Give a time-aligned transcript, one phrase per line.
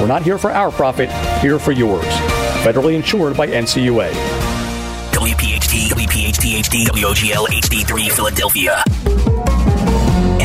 [0.00, 1.10] We're not here for our profit,
[1.40, 2.04] here for yours.
[2.62, 4.10] Federally insured by NCUA.
[5.12, 9.45] WPHT, WPHT HD, WOGL HD3 Philadelphia.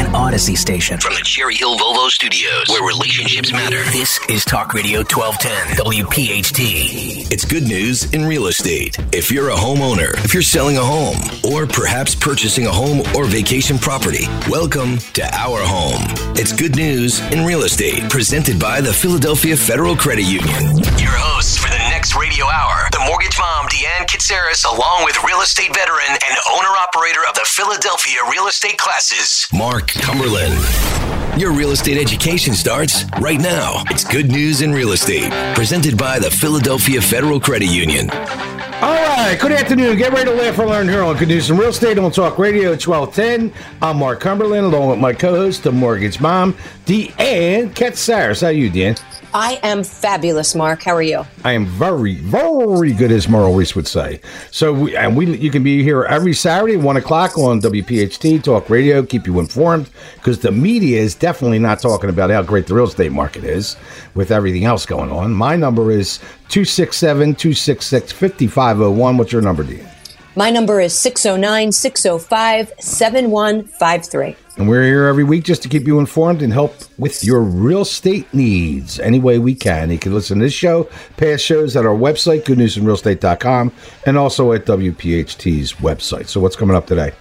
[0.01, 3.83] An Audacy station from the Cherry Hill Volvo Studios, where relationships matter.
[3.91, 7.31] This is Talk Radio 1210, WPHT.
[7.31, 8.97] It's good news in real estate.
[9.13, 13.25] If you're a homeowner, if you're selling a home, or perhaps purchasing a home or
[13.25, 16.01] vacation property, welcome to Our Home.
[16.35, 20.79] It's good news in real estate, presented by the Philadelphia Federal Credit Union.
[20.97, 25.39] Your hosts for the next radio hour, the mortgage mom, Deanne Katsaris, along with real
[25.41, 31.30] estate veteran and owner operator of the Philadelphia real estate classes, Mark Cumberland.
[31.37, 33.83] Your real estate education starts right now.
[33.89, 38.09] It's good news in real estate, presented by the Philadelphia Federal Credit Union.
[38.09, 39.97] All right, good afternoon.
[39.97, 42.37] Get ready to laugh or learn here on Good News in Real Estate on Talk
[42.37, 43.53] Radio 1210.
[43.81, 46.53] I'm Mark Cumberland, along with my co-host, the mortgage mom,
[46.85, 48.41] Deanne Katsaris.
[48.41, 49.01] How are you, Deanne?
[49.33, 50.83] I am fabulous, Mark.
[50.83, 51.25] How are you?
[51.45, 54.19] I am very, very good, as Merrill Reese would say.
[54.51, 58.69] So, we, and we, you can be here every Saturday, one o'clock on WPHT Talk
[58.69, 59.03] Radio.
[59.03, 62.87] Keep you informed because the media is definitely not talking about how great the real
[62.87, 63.77] estate market is
[64.15, 65.33] with everything else going on.
[65.33, 66.17] My number is
[66.49, 69.17] 267 266 5501.
[69.17, 69.87] What's your number, Deanne?
[70.35, 74.35] My number is 609 605 7153.
[74.57, 77.81] And we're here every week just to keep you informed and help with your real
[77.81, 79.91] estate needs any way we can.
[79.91, 83.73] You can listen to this show, past shows at our website, goodnewsandrealestate.com,
[84.05, 86.27] and also at WPHT's website.
[86.27, 87.11] So, what's coming up today?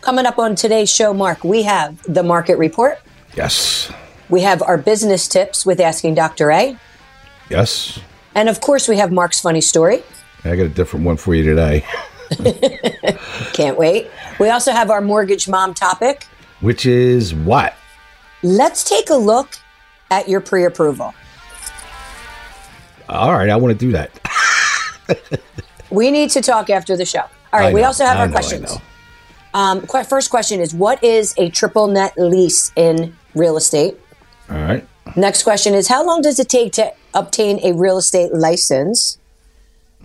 [0.00, 2.98] Coming up on today's show, Mark, we have the market report.
[3.36, 3.92] Yes.
[4.28, 6.50] We have our business tips with Asking Dr.
[6.50, 6.76] A.
[7.48, 7.98] Yes.
[8.34, 10.02] And of course, we have Mark's funny story.
[10.44, 11.84] I got a different one for you today.
[13.52, 14.08] Can't wait.
[14.38, 16.24] We also have our mortgage mom topic.
[16.60, 17.74] Which is what?
[18.42, 19.50] Let's take a look
[20.10, 21.12] at your pre approval.
[23.08, 24.20] All right, I want to do that.
[25.90, 27.24] We need to talk after the show.
[27.52, 28.78] All right, I we also have I our know, questions.
[29.52, 33.98] Um, qu- first question is What is a triple net lease in real estate?
[34.48, 34.86] All right.
[35.16, 39.18] Next question is How long does it take to obtain a real estate license?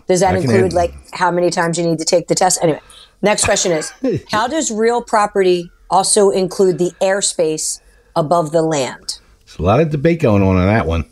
[0.08, 2.60] Does that I include like how many times you need to take the test?
[2.62, 2.82] Anyway,
[3.22, 3.92] next question is
[4.32, 7.80] How does real property also include the airspace
[8.16, 9.20] above the land?
[9.46, 11.06] There's a lot of debate going on on that one.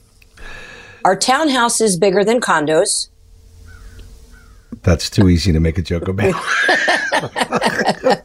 [1.06, 3.09] Are townhouses bigger than condos?
[4.84, 6.34] That's too easy to make a joke about.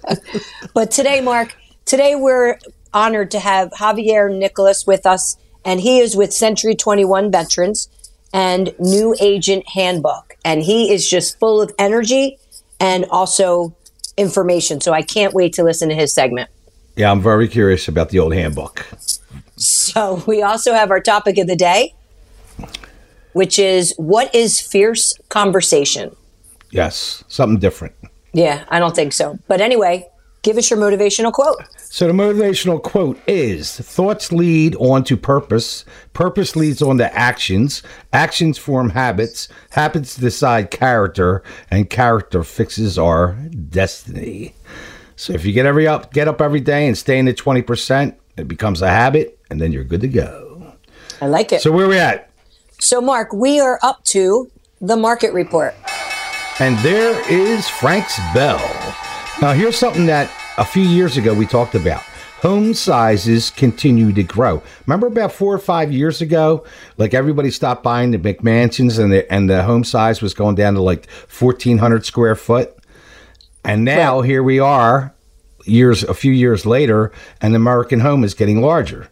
[0.78, 1.56] But today, Mark,
[1.87, 2.56] today we're
[2.93, 7.88] honored to have Javier Nicholas with us, and he is with Century 21 Veterans
[8.32, 10.37] and New Agent Handbook.
[10.44, 12.38] And he is just full of energy
[12.81, 13.75] and also
[14.16, 14.81] information.
[14.81, 16.50] So I can't wait to listen to his segment.
[16.97, 18.87] yeah, I'm very curious about the old handbook.
[19.56, 21.94] So we also have our topic of the day,
[23.32, 26.15] which is what is fierce conversation?
[26.70, 27.94] Yes, something different.
[28.32, 29.38] Yeah, I don't think so.
[29.49, 30.09] But anyway,
[30.48, 31.59] give us your motivational quote.
[31.76, 37.82] So the motivational quote is thoughts lead on to purpose, purpose leads on to actions,
[38.14, 43.32] actions form habits, habits decide character, and character fixes our
[43.69, 44.54] destiny.
[45.16, 48.16] So if you get every up get up every day and stay in the 20%,
[48.38, 50.72] it becomes a habit and then you're good to go.
[51.20, 51.60] I like it.
[51.60, 52.31] So where we at?
[52.81, 54.50] So, Mark, we are up to
[54.81, 55.75] the market report.
[56.58, 58.58] And there is Frank's Bell.
[59.41, 62.02] Now, here's something that a few years ago we talked about.
[62.42, 64.62] Home sizes continue to grow.
[64.86, 66.64] Remember about four or five years ago,
[66.96, 70.75] like everybody stopped buying the McMansions and the and the home size was going down
[70.75, 72.76] to like fourteen hundred square foot.
[73.64, 75.14] And now here we are,
[75.64, 77.10] years a few years later,
[77.40, 79.08] and the American home is getting larger.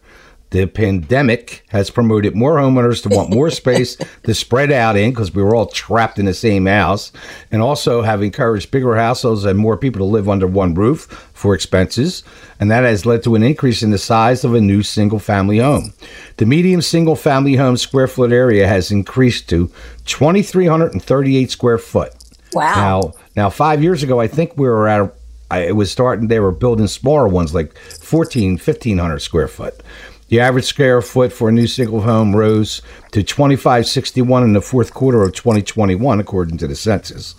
[0.51, 5.33] The pandemic has promoted more homeowners to want more space to spread out in because
[5.33, 7.11] we were all trapped in the same house,
[7.51, 11.53] and also have encouraged bigger households and more people to live under one roof for
[11.53, 12.23] expenses.
[12.59, 15.59] And that has led to an increase in the size of a new single family
[15.59, 15.93] home.
[16.37, 19.71] The median single family home square foot area has increased to
[20.05, 22.13] 2,338 square foot.
[22.53, 22.73] Wow.
[22.75, 25.13] Now, now, five years ago, I think we were at,
[25.51, 29.83] I, it was starting, they were building smaller ones like 14, 1,500 square foot.
[30.29, 32.81] The average square foot for a new single home rose
[33.11, 37.33] to 2561 in the fourth quarter of 2021, according to the census.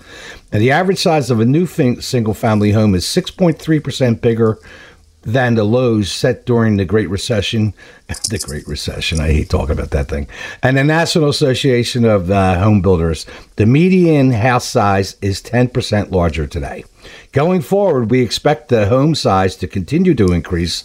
[0.51, 4.59] And the average size of a new single family home is 6.3% bigger
[5.23, 7.75] than the lows set during the Great Recession.
[8.31, 10.27] the Great Recession, I hate talking about that thing.
[10.63, 13.27] And the National Association of uh, Home Builders,
[13.57, 16.85] the median house size is 10% larger today.
[17.33, 20.85] Going forward, we expect the home size to continue to increase,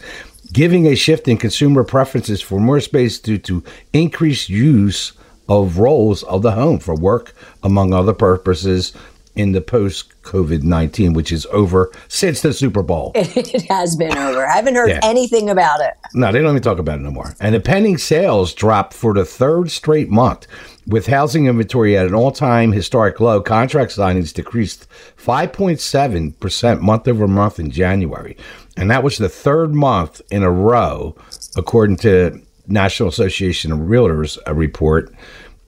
[0.54, 5.14] giving a shift in consumer preferences for more space due to increased use
[5.50, 8.94] of roles of the home for work, among other purposes,
[9.36, 13.12] in the post COVID 19, which is over since the Super Bowl.
[13.36, 14.46] It has been over.
[14.46, 15.00] I haven't heard yeah.
[15.04, 15.96] anything about it.
[16.14, 17.36] No, they don't even talk about it no more.
[17.40, 20.48] And the pending sales dropped for the third straight month.
[20.86, 24.88] With housing inventory at an all time historic low, contract signings decreased
[25.18, 28.38] 5.7% month over month in January.
[28.76, 31.16] And that was the third month in a row,
[31.56, 35.14] according to National Association of Realtors, a report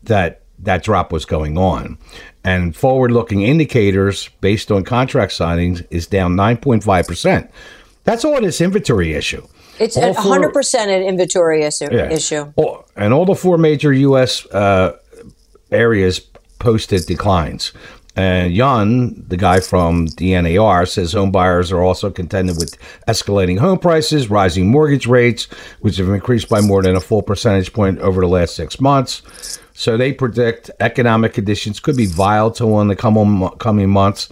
[0.04, 1.98] that that drop was going on
[2.46, 7.50] and forward looking indicators based on contract signings is down 9.5%.
[8.04, 9.46] That's all this inventory issue.
[9.80, 11.88] It's all 100% four, an inventory issue.
[11.92, 12.12] Yeah.
[12.12, 12.54] issue.
[12.56, 14.46] All, and all the four major U.S.
[14.46, 14.98] Uh,
[15.76, 16.20] areas
[16.60, 17.74] posted declines.
[18.16, 22.78] And Jan, the guy from the NAR, says home buyers are also contending with
[23.10, 25.46] escalating home prices, rising mortgage rates,
[25.82, 29.60] which have increased by more than a full percentage point over the last six months.
[29.74, 34.30] So they predict economic conditions could be volatile in the coming months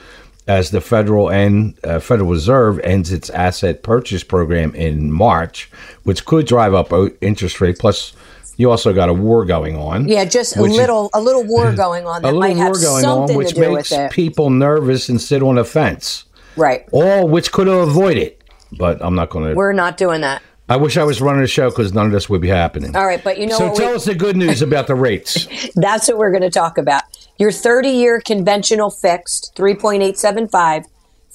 [0.47, 5.69] as the Federal and uh, Federal Reserve ends its asset purchase program in March,
[6.03, 7.79] which could drive up interest rate.
[7.79, 8.13] Plus,
[8.57, 10.07] you also got a war going on.
[10.07, 13.35] Yeah, just a little, is, a little war going on that might have something on,
[13.35, 14.11] which to do makes with it.
[14.11, 16.25] people nervous and sit on a fence.
[16.55, 16.87] Right.
[16.91, 18.43] All which could avoid it,
[18.77, 19.55] but I'm not going to.
[19.55, 20.41] We're not doing that.
[20.69, 22.95] I wish I was running the show because none of this would be happening.
[22.95, 23.57] All right, but you know.
[23.57, 25.47] So tell we, us the good news about the rates.
[25.75, 27.03] That's what we're going to talk about.
[27.37, 30.85] Your 30-year conventional fixed, 3.875.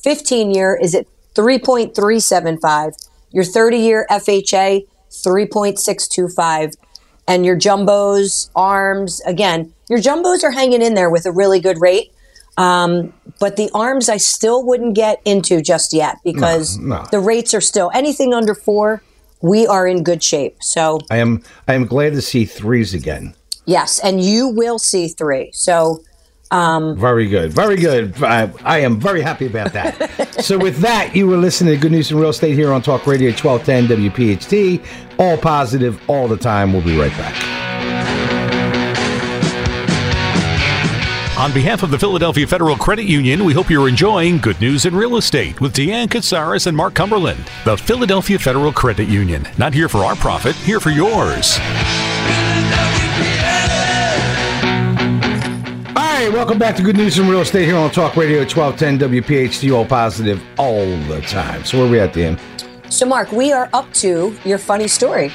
[0.02, 3.06] 15-year is at 3.375.
[3.30, 6.74] Your 30-year FHA, 3.625.
[7.28, 11.80] And your jumbos, arms, again, your jumbos are hanging in there with a really good
[11.80, 12.10] rate.
[12.56, 17.06] Um, but the arms I still wouldn't get into just yet because no, no.
[17.12, 19.02] the rates are still anything under four
[19.40, 20.56] we are in good shape.
[20.60, 23.34] So I am I am glad to see threes again.
[23.66, 25.50] Yes, and you will see three.
[25.52, 26.02] So
[26.50, 28.22] um, very good, very good.
[28.22, 30.34] I, I am very happy about that.
[30.42, 33.06] so with that, you were listening to Good News in Real Estate here on Talk
[33.06, 34.84] Radio 1210 WPHT.
[35.18, 36.72] All positive, all the time.
[36.72, 37.58] We'll be right back.
[41.38, 44.96] On behalf of the Philadelphia Federal Credit Union, we hope you're enjoying Good News in
[44.96, 47.48] Real Estate with Deanne Katsaris and Mark Cumberland.
[47.64, 49.46] The Philadelphia Federal Credit Union.
[49.56, 51.58] Not here for our profit, here for yours.
[56.38, 59.84] Welcome back to Good News in Real Estate here on Talk Radio 1210 WPHT, all
[59.84, 61.64] positive all the time.
[61.64, 62.38] So, where are we at, Dan?
[62.90, 65.32] So, Mark, we are up to your funny story.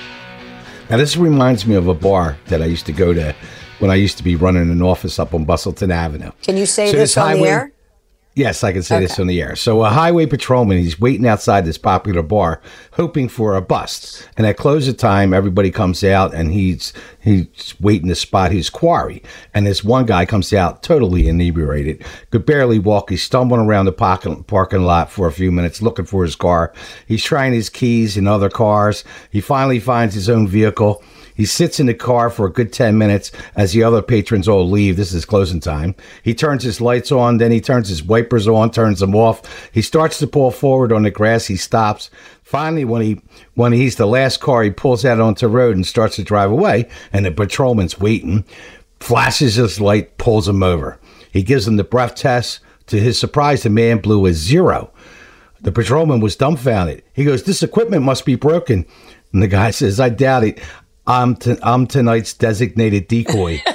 [0.90, 3.36] Now, this reminds me of a bar that I used to go to
[3.80, 6.32] when I used to be running an office up on Bustleton Avenue.
[6.42, 7.72] Can you say so this, this on highway, the air?
[8.36, 9.06] Yes, I can say okay.
[9.06, 9.56] this on the air.
[9.56, 12.62] So a highway patrolman, he's waiting outside this popular bar,
[12.94, 14.28] hoping for a bust.
[14.36, 18.72] And at close of time, everybody comes out, and he's he's waiting to spot his
[18.72, 19.22] quarry.
[19.54, 23.12] And this one guy comes out totally inebriated, could barely walk.
[23.12, 26.74] He's stumbling around the parking parking lot for a few minutes, looking for his car.
[27.08, 29.04] He's trying his keys in other cars.
[29.30, 31.04] He finally finds his own vehicle.
[31.36, 34.70] He sits in the car for a good 10 minutes as the other patrons all
[34.70, 34.98] leave.
[34.98, 35.96] This is closing time.
[36.24, 39.70] He turns his lights on, then he turns his wipers on, turns them off.
[39.72, 41.46] He starts to pull forward on the grass.
[41.48, 42.10] He stops.
[42.44, 43.22] Finally, when he
[43.56, 46.52] when he's the last car, he pulls out onto the road and starts to drive
[46.52, 46.88] away.
[47.12, 48.46] And the patrolman's waiting,
[49.00, 51.00] flashes his light, pulls him over.
[51.32, 52.60] He gives him the breath test.
[52.88, 54.92] To his surprise, the man blew a zero.
[55.62, 57.02] The patrolman was dumbfounded.
[57.14, 58.86] He goes, This equipment must be broken.
[59.32, 60.60] And the guy says, I doubt it.
[61.06, 63.62] I'm t- I'm tonight's designated decoy.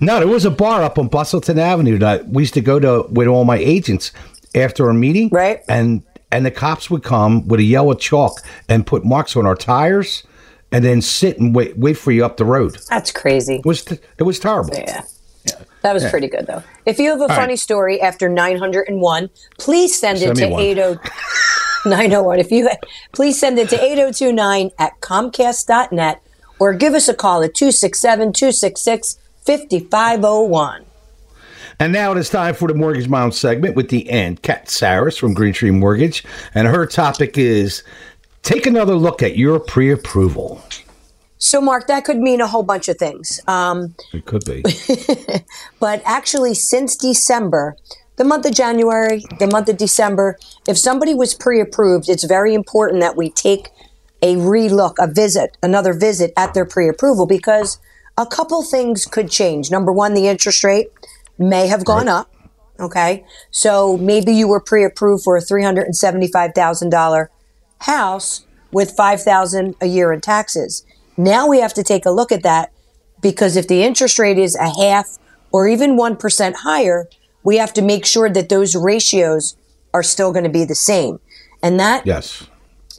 [0.00, 3.06] no, there was a bar up on Bustleton Avenue that we used to go to
[3.10, 4.12] with all my agents
[4.54, 5.28] after a meeting.
[5.30, 5.60] Right.
[5.68, 9.56] And and the cops would come with a yellow chalk and put marks on our
[9.56, 10.24] tires
[10.72, 12.78] and then sit and wait wait for you up the road.
[12.88, 13.56] That's crazy.
[13.56, 14.74] It was t- it was terrible.
[14.74, 15.04] Yeah.
[15.44, 15.54] yeah.
[15.82, 16.10] That was yeah.
[16.10, 16.62] pretty good though.
[16.86, 17.58] If you have a all funny right.
[17.58, 20.98] story after 901, please send, send it to 80
[21.88, 22.38] 901.
[22.38, 22.68] If you
[23.12, 26.22] please send it to 8029 at comcast.net
[26.58, 30.84] or give us a call at 267 266 5501.
[31.80, 35.32] And now it is time for the Mortgage Mom segment with Deanne, Kat Saris from
[35.32, 36.24] Green Tree Mortgage.
[36.54, 37.84] And her topic is
[38.42, 40.62] Take another look at your pre approval.
[41.36, 43.40] So, Mark, that could mean a whole bunch of things.
[43.46, 44.64] Um, It could be.
[45.80, 47.76] but actually, since December,
[48.18, 52.52] the month of January, the month of December, if somebody was pre approved, it's very
[52.52, 53.70] important that we take
[54.20, 57.78] a relook, a visit, another visit at their pre approval because
[58.18, 59.70] a couple things could change.
[59.70, 60.88] Number one, the interest rate
[61.38, 62.28] may have gone up.
[62.80, 63.24] Okay.
[63.50, 67.28] So maybe you were pre approved for a $375,000
[67.82, 70.84] house with 5000 a year in taxes.
[71.16, 72.72] Now we have to take a look at that
[73.22, 75.18] because if the interest rate is a half
[75.52, 77.08] or even 1% higher,
[77.42, 79.56] we have to make sure that those ratios
[79.94, 81.18] are still going to be the same.
[81.62, 82.46] And that yes.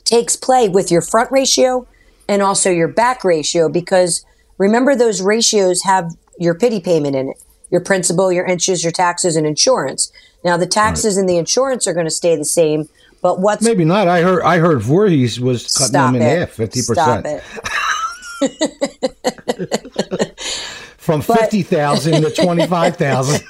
[0.04, 1.88] takes play with your front ratio
[2.28, 4.26] and also your back ratio because
[4.58, 9.36] remember those ratios have your PITI payment in it your principal, your interest, your taxes,
[9.36, 10.12] and insurance.
[10.44, 12.90] Now the taxes and the insurance are going to stay the same,
[13.22, 14.08] but what's Maybe not.
[14.08, 17.44] I heard I heard Voorhees was cutting them in half, fifty Stop percent.
[18.42, 20.36] it.
[21.10, 23.44] From fifty thousand to twenty five thousand.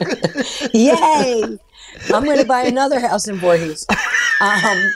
[0.72, 1.58] Yay!
[2.14, 3.86] I'm going to buy another house in Voorhees.
[4.40, 4.92] Um,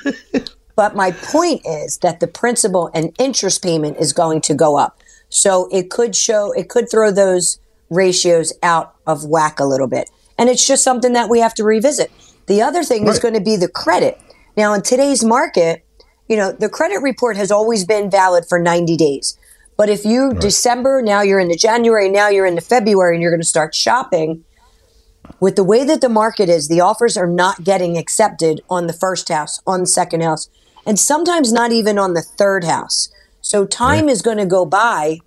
[0.77, 5.01] but my point is that the principal and interest payment is going to go up.
[5.29, 10.09] So it could show, it could throw those ratios out of whack a little bit.
[10.39, 12.11] And it's just something that we have to revisit.
[12.47, 14.19] The other thing is going to be the credit.
[14.57, 15.85] Now, in today's market,
[16.27, 19.37] you know, the credit report has always been valid for 90 days.
[19.81, 23.41] But if you December, now you're into January, now you're into February, and you're going
[23.41, 24.45] to start shopping,
[25.41, 28.93] with the way that the market is, the offers are not getting accepted on the
[28.93, 30.51] first house, on the second house,
[30.85, 33.09] and sometimes not even on the third house.
[33.41, 35.21] So time is going to go by.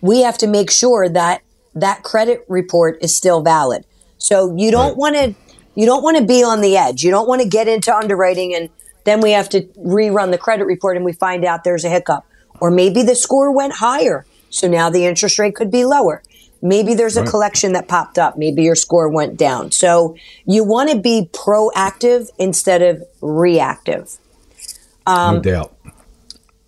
[0.00, 1.42] We have to make sure that
[1.74, 3.84] that credit report is still valid.
[4.18, 4.96] So you don't Right.
[4.96, 5.34] want to
[5.74, 7.02] you don't want to be on the edge.
[7.02, 8.68] You don't want to get into underwriting and
[9.02, 12.24] then we have to rerun the credit report and we find out there's a hiccup.
[12.60, 14.26] Or maybe the score went higher.
[14.50, 16.22] So now the interest rate could be lower.
[16.60, 17.30] Maybe there's a Right.
[17.30, 18.36] collection that popped up.
[18.36, 19.70] Maybe your score went down.
[19.70, 24.16] So you want to be proactive instead of reactive.
[25.06, 25.74] Um, no doubt.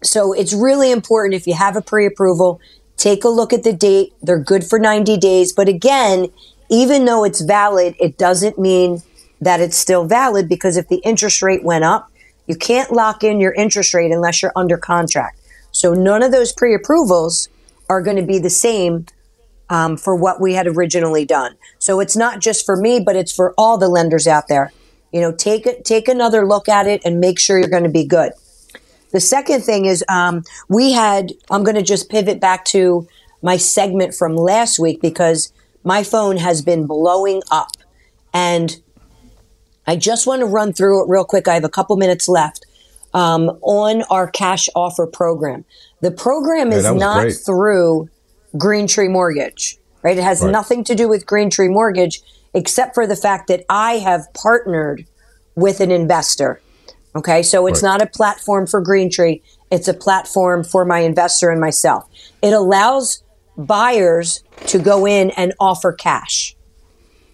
[0.02, 2.60] So it's really important if you have a pre approval,
[2.96, 4.12] take a look at the date.
[4.22, 5.52] They're good for 90 days.
[5.52, 6.28] But again,
[6.70, 9.02] even though it's valid, it doesn't mean
[9.40, 12.10] that it's still valid because if the interest rate went up,
[12.46, 15.39] you can't lock in your interest rate unless you're under contract.
[15.72, 17.48] So none of those pre approvals
[17.88, 19.06] are going to be the same
[19.68, 21.56] um, for what we had originally done.
[21.78, 24.72] So it's not just for me, but it's for all the lenders out there.
[25.12, 27.88] You know, take it, take another look at it and make sure you're going to
[27.88, 28.32] be good.
[29.12, 33.08] The second thing is um, we had, I'm going to just pivot back to
[33.42, 37.70] my segment from last week because my phone has been blowing up.
[38.32, 38.80] And
[39.86, 41.48] I just want to run through it real quick.
[41.48, 42.66] I have a couple minutes left
[43.14, 45.64] um, on our cash offer program.
[46.00, 47.36] The program is not great.
[47.44, 48.08] through
[48.56, 50.16] Green Tree Mortgage, right?
[50.16, 50.50] It has Right.
[50.50, 52.22] nothing to do with Green Tree Mortgage
[52.54, 55.06] except for the fact that I have partnered
[55.54, 56.60] with an investor.
[57.14, 57.88] Okay, so it's Right.
[57.90, 62.04] not a platform for Green Tree, it's a platform for my investor and myself.
[62.42, 63.22] It allows
[63.56, 66.56] buyers to go in and offer cash.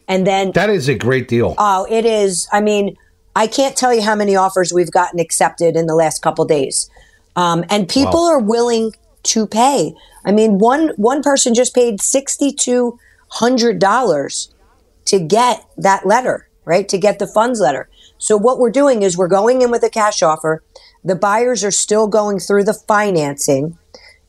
[0.08, 1.54] And then That is a great deal.
[1.58, 2.46] Oh, it is.
[2.52, 2.96] I mean,
[3.36, 6.90] I can't tell you how many offers we've gotten accepted in the last couple days,
[7.36, 8.32] um, and people Wow.
[8.32, 8.92] are willing
[9.24, 9.94] to pay.
[10.24, 14.48] I mean, one one person just paid sixty two hundred dollars
[15.04, 16.88] to get that letter, right?
[16.88, 17.88] To get the funds letter.
[18.18, 20.62] So what we're doing is we're going in with a cash offer.
[21.04, 23.78] The buyers are still going through the financing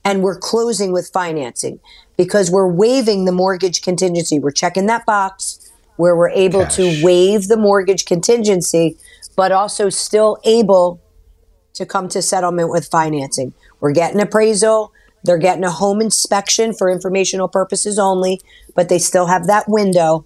[0.03, 1.79] and we're closing with financing
[2.17, 4.39] because we're waiving the mortgage contingency.
[4.39, 5.66] We're checking that box
[5.97, 6.75] where we're able Cash.
[6.77, 8.97] to waive the mortgage contingency,
[9.35, 11.01] but also still able
[11.73, 13.53] to come to settlement with financing.
[13.79, 14.93] We're getting appraisal.
[15.23, 18.41] They're getting a home inspection for informational purposes only,
[18.75, 20.25] but they still have that window.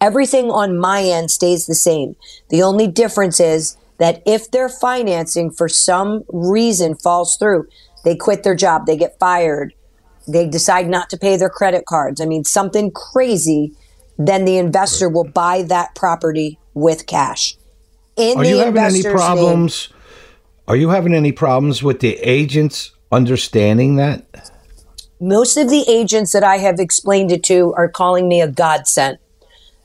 [0.00, 2.14] Everything on my end stays the same.
[2.50, 7.66] The only difference is that if their financing for some reason falls through,
[8.04, 9.74] they quit their job, they get fired,
[10.28, 12.20] they decide not to pay their credit cards.
[12.20, 13.72] I mean, something crazy,
[14.18, 17.56] then the investor will buy that property with cash.
[18.16, 19.12] In Are you having any investor's name.
[19.14, 19.88] problems?
[20.66, 24.50] Are you having any problems with the agents understanding that?
[25.20, 29.18] most of the agents that I have explained it to are calling me a godsend.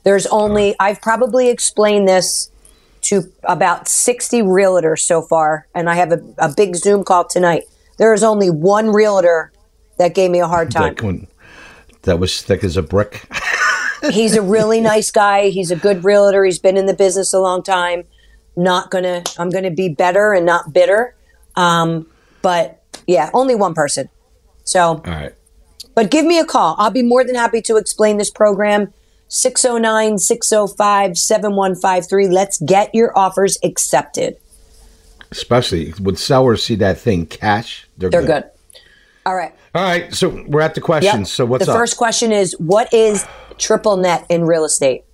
[0.04, 2.50] There's only, I've probably explained this
[3.02, 7.64] to about 60 realtors so far, and I have a, a big Zoom call tonight.
[7.98, 9.52] There is only one realtor
[9.98, 10.94] that gave me a hard time.
[10.94, 11.26] That,
[12.02, 13.26] that was thick as a brick.
[14.10, 15.48] He's a really nice guy.
[15.48, 16.44] He's a good realtor.
[16.44, 18.04] He's been in the business a long time.
[18.56, 19.22] not gonna.
[19.38, 21.14] I'm gonna be better and not bitter.
[21.56, 22.06] Um,
[22.42, 24.08] but yeah, only one person.
[24.64, 25.34] So, All right.
[25.94, 26.76] but give me a call.
[26.78, 28.92] I'll be more than happy to explain this program.
[29.28, 32.28] 609 605 7153.
[32.28, 34.36] Let's get your offers accepted.
[35.30, 38.44] Especially when sellers see that thing cash, they're, They're good.
[39.26, 39.52] All right.
[39.74, 40.14] All right.
[40.14, 41.28] So we're at the questions.
[41.30, 41.34] Yep.
[41.34, 41.78] So what's the up?
[41.78, 43.24] first question is what is
[43.58, 45.04] triple net in real estate?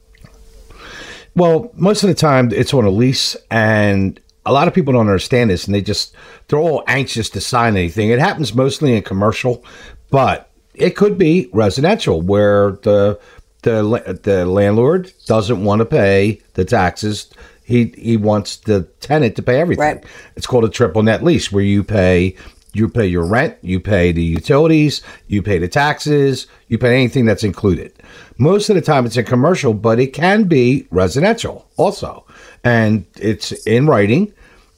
[1.37, 5.07] Well, most of the time it's on a lease, and a lot of people don't
[5.07, 6.15] understand this, and they just
[6.49, 8.11] they're all anxious to sign anything.
[8.11, 9.65] It happens mostly in commercial,
[10.11, 13.19] but it could be residential where the
[13.63, 17.31] the the landlord doesn't want to pay the taxes.
[17.63, 19.85] He he wants the tenant to pay everything.
[19.85, 20.05] Right.
[20.37, 22.37] It's called a triple net lease, where you pay
[22.73, 27.25] you pay your rent, you pay the utilities, you pay the taxes, you pay anything
[27.25, 27.93] that's included.
[28.39, 32.25] Most of the time, it's in commercial, but it can be residential also,
[32.65, 34.33] and it's in writing.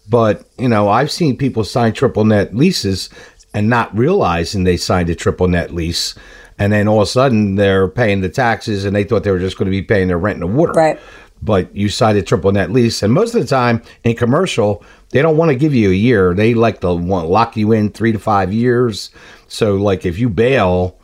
[0.08, 3.08] But you know, I've seen people sign triple net leases
[3.54, 6.14] and not realizing they signed a triple net lease,
[6.58, 9.38] and then all of a sudden they're paying the taxes, and they thought they were
[9.38, 10.98] just going to be paying their rent and the water Right.
[11.42, 13.02] But you signed a triple net lease.
[13.02, 16.34] And most of the time in commercial, they don't want to give you a year.
[16.34, 19.10] They like to want lock you in three to five years.
[19.48, 20.98] So, like if you bail,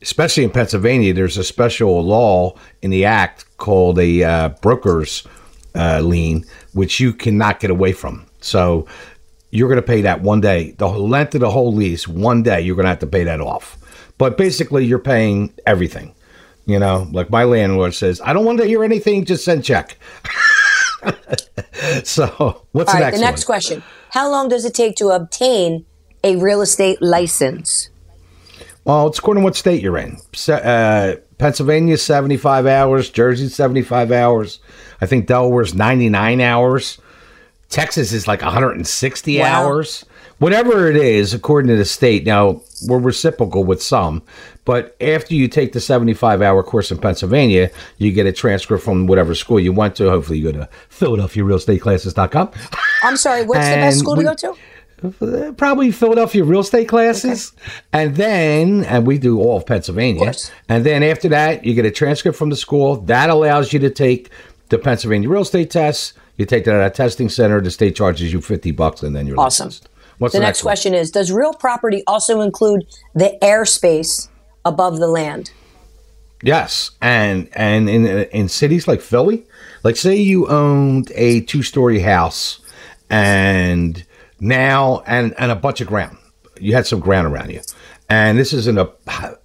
[0.00, 5.26] especially in Pennsylvania, there's a special law in the act called a uh, broker's
[5.74, 8.26] uh, lien, which you cannot get away from.
[8.40, 8.86] So,
[9.50, 10.70] you're going to pay that one day.
[10.78, 13.40] The length of the whole lease, one day, you're going to have to pay that
[13.40, 13.76] off.
[14.16, 16.14] But basically, you're paying everything.
[16.66, 19.96] You know, like my landlord says, I don't want to hear anything, just send check.
[22.04, 23.46] so, what's All the right, next the next one?
[23.46, 23.82] question.
[24.10, 25.84] How long does it take to obtain
[26.22, 27.88] a real estate license?
[28.84, 30.18] Well, it's according to what state you're in.
[30.48, 33.10] Uh, Pennsylvania, 75 hours.
[33.10, 34.60] Jersey, 75 hours.
[35.00, 36.98] I think Delaware's 99 hours.
[37.68, 39.44] Texas is like 160 Wow.
[39.64, 40.04] hours.
[40.42, 42.26] Whatever it is, according to the state.
[42.26, 44.22] Now, we're reciprocal with some,
[44.64, 49.06] but after you take the 75 hour course in Pennsylvania, you get a transcript from
[49.06, 50.10] whatever school you went to.
[50.10, 52.50] Hopefully, you go to PhiladelphiaRealEstateClasses.com.
[53.04, 54.54] I'm sorry, what's the best school to go to?
[55.04, 57.52] Uh, probably Philadelphia real estate classes.
[57.92, 60.22] And then, and we do all of Pennsylvania.
[60.24, 60.50] course.
[60.68, 62.96] and then after that, you get a transcript from the school.
[63.02, 64.30] That allows you to take
[64.68, 66.14] the Pennsylvania real estate test.
[66.36, 67.60] You take that at a testing center.
[67.60, 69.66] The state charges you 50 bucks and then you're Awesome.
[69.66, 69.88] licensed.
[70.22, 70.70] What's The, the, next one?
[70.70, 74.28] question is Does real property also include the airspace
[74.64, 75.50] above the land?
[76.44, 79.44] Yes, and and in in cities like Philly,
[79.84, 82.60] like say you owned a two story house,
[83.10, 84.04] and
[84.40, 86.16] now and and a bunch of ground,
[86.60, 87.60] you had some ground around you,
[88.08, 88.88] and this is in a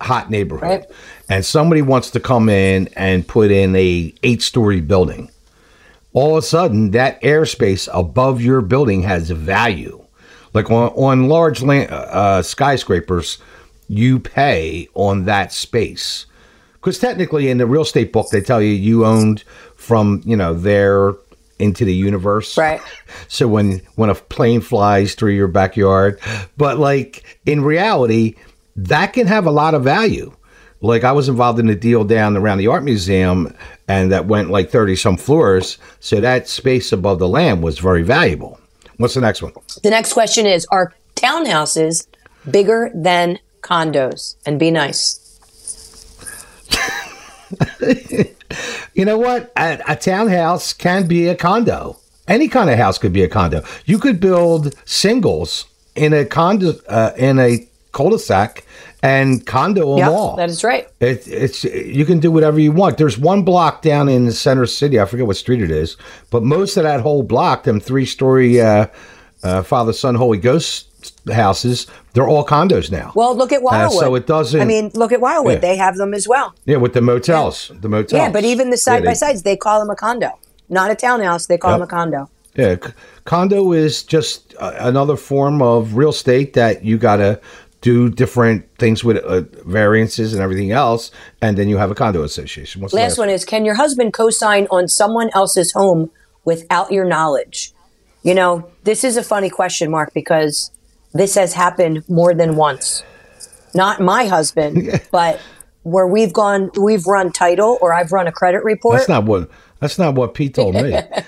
[0.02, 0.86] hot neighborhood, Right.
[1.30, 5.30] and somebody wants to come in and put in a eight story building.
[6.14, 10.04] All of a sudden, that airspace above your building has value.
[10.54, 13.38] Like on, on large land, uh, skyscrapers,
[13.88, 16.26] you pay on that space.
[16.74, 19.44] Because technically, in the real estate book, they tell you you owned
[19.76, 21.14] from you know there
[21.60, 22.58] into the universe.
[22.58, 22.82] Right.
[23.30, 26.20] So when when a plane flies through your backyard,
[26.56, 28.36] but like in reality,
[28.76, 30.34] that can have a lot of value.
[30.82, 33.54] Like I was involved in a deal down around the art museum,
[33.88, 35.78] and that went like thirty some floors.
[36.00, 38.60] So that space above the land was very valuable.
[38.98, 39.54] What's the next one?
[39.84, 42.08] The next question is Are townhouses
[42.50, 44.36] bigger than condos?
[44.46, 45.24] And be nice.
[48.98, 49.52] You know what?
[49.56, 51.98] A, a townhouse can be a condo.
[52.28, 53.64] Any kind of house could be a condo.
[53.86, 58.64] You could build singles in a condo uh, in a cul-de-sac
[59.04, 60.36] and condo them Yeah, all.
[60.38, 60.88] that is right.
[61.00, 62.98] It, it's you can do whatever you want.
[62.98, 65.00] There's one block down in the center city.
[65.00, 65.98] I forget what street it is,
[66.30, 68.88] but most of that whole block, them three-story uh,
[69.44, 70.84] uh, Father, Son, Holy Ghost
[71.32, 73.12] houses, they're all condos now.
[73.16, 73.98] Well, look at Wildwood.
[74.04, 75.56] Uh, so it doesn't- I mean, look at Wildwood.
[75.56, 75.60] Yeah.
[75.60, 76.54] They have them as well.
[76.66, 78.20] yeah, with the motels, the motels.
[78.20, 80.32] Yeah, but even the Yeah, side by sides, they call them a condo.
[80.70, 81.80] Not a townhouse, they call Yep.
[81.80, 82.30] them a condo.
[82.56, 82.76] Yeah,
[83.26, 87.40] condo is just uh, another form of real estate that you got to
[87.88, 91.10] do different things with uh, variances and everything else,
[91.42, 92.82] and then you have a condo association.
[92.82, 96.12] What's the Last one is Can your husband co sign on someone else's home
[96.44, 97.72] without your knowledge?
[98.24, 100.70] You know, this is a funny question, Mark, because
[101.14, 103.04] this has happened more than once.
[103.74, 105.40] Not my husband, but
[105.84, 108.98] where we've gone, we've run title or I've run a credit report.
[108.98, 109.50] That's not what.
[109.80, 110.94] That's not what Pete told me.
[110.94, 111.22] Uh,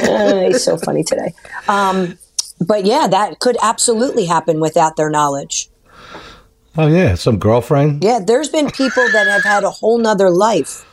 [0.46, 1.34] he's so funny today.
[1.66, 2.18] Um,
[2.66, 5.68] but yeah, that could absolutely happen without their knowledge.
[6.76, 8.02] oh yeah, some girlfriend.
[8.02, 10.84] Yeah, there's been people that have had a whole nother life.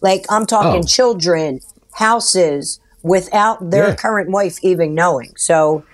[0.00, 0.86] Like I'm talking Oh.
[0.86, 1.60] children,
[1.92, 3.94] houses without their Yeah.
[3.94, 5.32] current wife even knowing.
[5.36, 5.84] So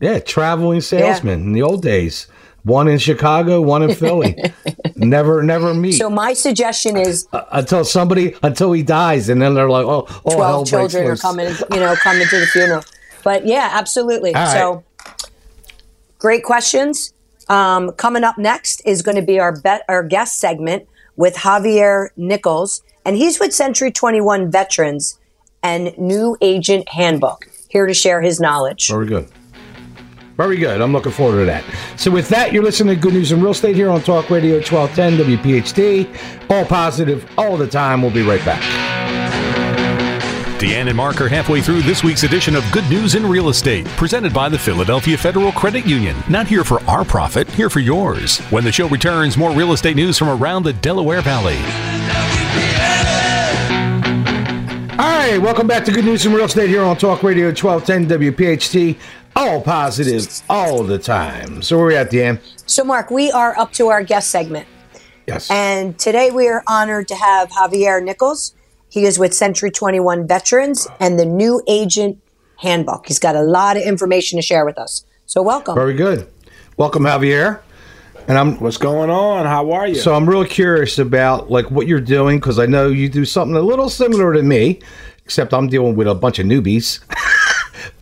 [0.00, 2.26] Yeah, traveling salesman in the old days.
[2.64, 4.36] One in Chicago, one in Philly.
[4.96, 9.54] never, never meet so my suggestion is Uh, until somebody until he dies, and then
[9.54, 12.82] they're like, "Oh, oh, hell children are coming, you know, coming to the funeral.
[13.22, 14.34] But yeah, absolutely.
[14.34, 14.52] All right.
[14.52, 14.84] So
[16.18, 17.12] great questions.
[17.48, 22.08] Um, coming up next is going to be our bet, our guest segment with Javier
[22.16, 25.18] Nichols, and he's with Century 21 Veterans
[25.62, 28.88] and New Agent Handbook, here to share his knowledge.
[28.88, 29.28] Very good.
[30.36, 30.80] Very good.
[30.80, 31.64] I'm looking forward to that.
[31.96, 34.56] So, with that, you're listening to Good News in Real Estate here on Talk Radio
[34.56, 36.50] 1210 WPHT.
[36.50, 38.02] All positive, all the time.
[38.02, 38.91] We'll be right back.
[40.62, 43.84] Deanne and Mark are halfway through this week's edition of Good News in Real Estate,
[43.96, 46.16] presented by the Philadelphia Federal Credit Union.
[46.28, 48.38] Not here for our profit, here for yours.
[48.52, 51.56] When the show returns, more real estate news from around the Delaware Valley.
[54.92, 58.20] All right, welcome back to Good News in Real Estate here on Talk Radio 1210
[58.20, 59.00] WPHT.
[59.34, 61.60] All positive, all the time.
[61.62, 62.38] So, where are we at, Deanne?
[62.70, 64.68] So, Mark, we are up to our guest segment.
[65.26, 65.50] Yes.
[65.50, 68.54] And today we are honored to have Javier Nichols.
[68.92, 72.18] He is with Century 21 Veterans and the New Agent
[72.58, 73.06] Handbook.
[73.06, 75.06] He's got a lot of information to share with us.
[75.24, 75.74] So, welcome.
[75.74, 76.30] Very good.
[76.76, 77.60] Welcome, Javier.
[78.28, 79.46] And I'm What's going on?
[79.46, 79.94] How are you?
[79.94, 83.56] So I'm real curious about like what you're doing because I know you do something
[83.56, 84.80] a little similar to me,
[85.24, 87.00] except I'm dealing with a bunch of newbies.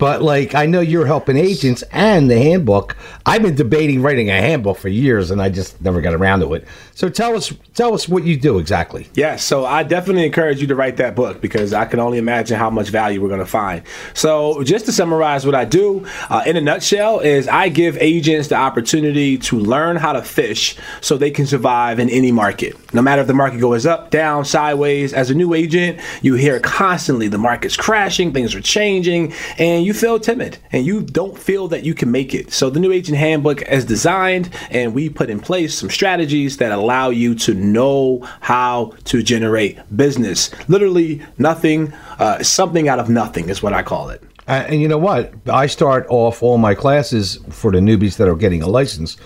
[0.00, 2.96] but like I know you're helping agents and the handbook.
[3.24, 6.54] I've been debating writing a handbook for years and I just never got around to
[6.54, 6.66] it.
[6.94, 9.08] So tell us tell us what you do exactly.
[9.14, 12.58] Yes, so I definitely encourage you to write that book because I can only imagine
[12.58, 13.82] how much value we're going to find.
[14.14, 18.48] So, just to summarize what I do uh, in a nutshell, is I give agents
[18.48, 22.76] the opportunity to learn how to fish so they can survive in any market.
[22.94, 26.58] No matter if the market goes up, down, sideways, as a new agent, you hear
[26.60, 31.68] constantly the market's crashing, things are changing, and you feel timid and you don't feel
[31.68, 32.52] that you can make it.
[32.52, 36.72] So, the New Agent Handbook is designed and we put in place some strategies that
[36.72, 40.50] allow you to know how to generate business.
[40.68, 44.22] Literally nothing, uh, something out of nothing is what I call it.
[44.50, 45.32] Uh, and you know what?
[45.48, 49.16] I start off all my classes for the newbies that are getting a license.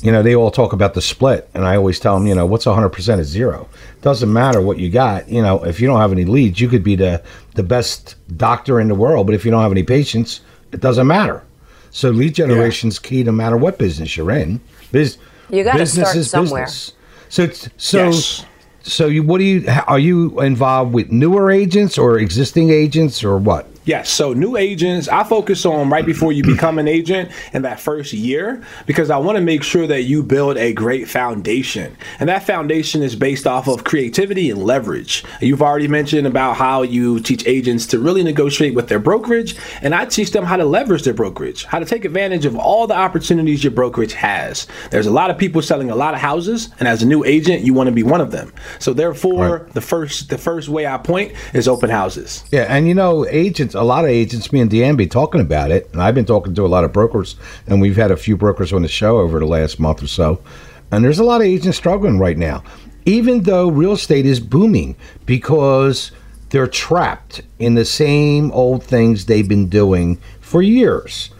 [0.00, 2.44] You know, they all talk about the split, and I always tell them, you know,
[2.44, 3.68] what's 100% is zero.
[4.00, 5.28] Doesn't matter what you got.
[5.28, 7.22] You know, if you don't have any leads, you could be the
[7.54, 10.40] the best doctor in the world, but if you don't have any patients,
[10.72, 11.42] it doesn't matter.
[11.90, 14.60] So lead generation's key no matter what business you're in.
[14.92, 15.18] Biz,
[15.50, 16.64] You gotta business start is somewhere.
[16.64, 16.92] business.
[17.28, 18.44] So so Yes.
[18.82, 23.36] so you what do you are you involved with newer agents or existing agents or
[23.36, 23.66] what?
[23.84, 24.10] Yes.
[24.10, 28.12] So new agents, I focus on right before you become an agent in that first
[28.12, 31.96] year because I want to make sure that you build a great foundation.
[32.20, 35.24] And that foundation is based off of creativity and leverage.
[35.40, 39.94] You've already mentioned about how you teach agents to really negotiate with their brokerage, and
[39.94, 42.94] I teach them how to leverage their brokerage, how to take advantage of all the
[42.96, 44.66] opportunities your brokerage has.
[44.90, 47.64] There's a lot of people selling a lot of houses, and as a new agent,
[47.64, 48.52] you want to be one of them.
[48.78, 49.72] So therefore, Right.
[49.74, 52.44] the first the first way I point is open houses.
[52.52, 55.70] Yeah, and you know, agents, a lot of agents, me and Deanne be talking about
[55.70, 58.36] it, and I've been talking to a lot of brokers, and we've had a few
[58.36, 60.42] brokers on the show over the last month or so,
[60.90, 62.62] and there's a lot of agents struggling right now,
[63.04, 66.12] even though real estate is booming because
[66.50, 71.30] they're trapped in the same old things they've been doing for years.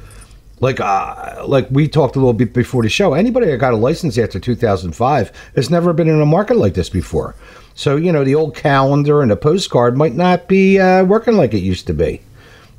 [0.63, 3.15] Like, uh, like we talked a little bit before the show.
[3.15, 6.89] Anybody that got a license after 2005 has never been in a market like this
[6.89, 7.35] before.
[7.75, 11.53] So you know, the old calendar and the postcard might not be uh, working like
[11.53, 12.21] it used to be.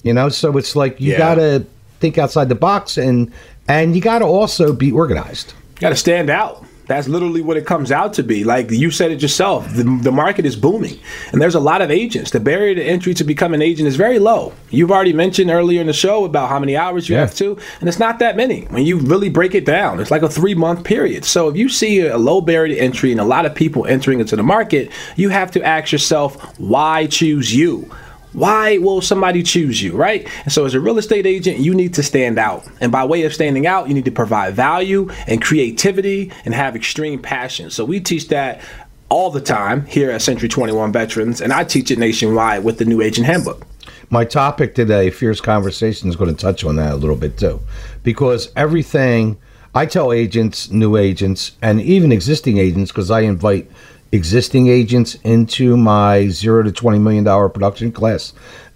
[0.02, 1.17] You know, so it's like you Yeah.
[1.17, 1.65] gotta
[2.00, 3.32] think outside the box and
[3.67, 5.54] and you gotta also be organized.
[5.80, 6.65] got to stand out.
[6.86, 8.43] That's literally what it comes out to be.
[8.43, 11.00] Like you said it yourself, the, the market is booming,
[11.32, 12.32] and there's a lot of agents.
[12.32, 14.52] The barrier to entry to become an agent is very low.
[14.69, 17.22] You've already mentioned earlier in the show about how many hours you Yeah.
[17.22, 18.62] have to, and it's not that many.
[18.65, 21.24] When you really break it down, it's like a three month period.
[21.24, 24.19] So if you see a low barrier to entry and a lot of people entering
[24.19, 27.89] into the market, you have to ask yourself, why choose you?
[28.34, 30.28] Why will somebody choose you, right?
[30.43, 32.65] And so, as a real estate agent, you need to stand out.
[32.82, 36.76] And by way of standing out, you need to provide value and creativity and have
[36.76, 37.69] extreme passion.
[37.69, 38.62] So, we teach that
[39.10, 42.86] all the time here at Century 21 Veterans, and I teach it nationwide with the
[42.86, 43.67] New Agent Handbook.
[44.10, 47.60] My topic today, Fierce Conversation, is going to touch on that a little bit too.
[48.02, 49.38] Because everything
[49.76, 53.69] I tell agents, new agents, and even existing agents, because I invite
[54.13, 58.32] existing agents into my zero to $20 million production class.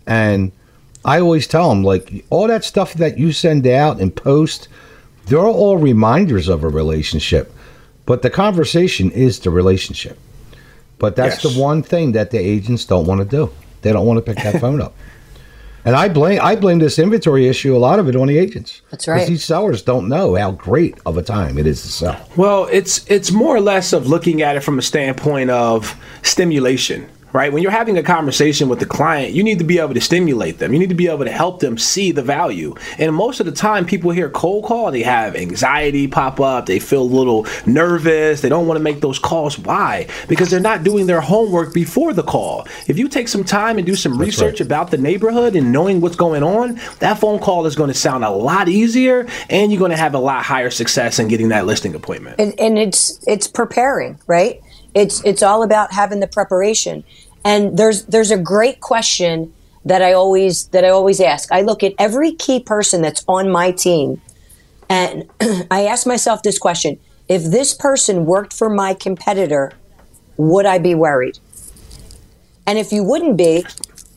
[0.06, 0.52] And
[1.06, 4.68] I always tell them, like, all that stuff that you send out and post,
[5.28, 7.54] they're all reminders of a relationship.
[8.06, 10.18] But the conversation is the relationship.
[10.98, 11.54] But that's Yes.
[11.54, 13.52] the one thing that the agents don't want to do.
[13.84, 14.96] They don't want to pick that phone up.
[15.88, 18.82] And I blame I blame this inventory issue a lot of it on the agents.
[18.92, 19.16] That's right.
[19.16, 22.30] Because these sellers don't know how great of a time it is to sell.
[22.36, 27.10] Well, it's it's more or less of looking at it from a standpoint of stimulation.
[27.34, 27.52] Right?
[27.52, 30.60] When you're having a conversation with the client, you need to be able to stimulate
[30.60, 30.74] them.
[30.74, 32.76] You need to be able to help them see the value.
[32.98, 36.80] And most of the time, people hear cold call, they have anxiety pop up, they
[36.80, 39.60] feel a little nervous, they don't want to make those calls.
[39.60, 40.08] Why?
[40.28, 42.68] Because they're not doing their homework before the call.
[42.88, 44.62] If you take some time and do some research right.
[44.62, 48.24] about the neighborhood and knowing what's going on, that phone call is going to sound
[48.24, 51.66] a lot easier and you're going to have a lot higher success in getting that
[51.66, 52.40] listing appointment.
[52.40, 54.62] and, and it's it's preparing right
[54.98, 57.04] it's it's all about having the preparation.
[57.46, 59.54] And there's there's a great question
[59.86, 61.52] that i always that i always ask.
[61.52, 64.22] I look at every key person that's on my team
[64.90, 65.30] and
[65.72, 67.00] i ask myself this question.
[67.30, 69.72] If this person worked for my competitor
[70.36, 71.38] would i be worried?
[72.66, 73.66] And if you wouldn't be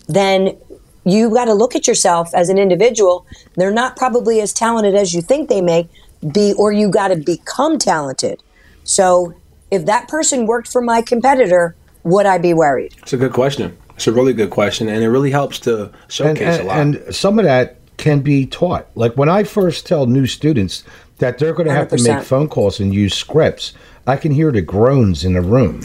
[0.08, 0.56] then
[1.04, 3.26] you got to look at yourself as an individual.
[3.56, 5.88] They're not probably as talented as you think they may
[6.32, 8.42] be or you got to become talented.
[8.84, 9.34] So
[9.70, 12.94] if that person worked for my competitor, would I be worried?
[13.02, 13.76] It's a good question.
[13.94, 16.78] It's a really good question, and it really helps to showcase and, a lot.
[16.78, 18.86] and some of that can be taught.
[18.94, 20.84] Like when I first tell new students
[21.18, 22.16] that they're going to have to 100%.
[22.16, 23.74] make phone calls and use scripts,
[24.06, 25.82] I can hear the groans in the room.